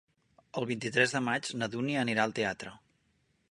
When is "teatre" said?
2.43-2.75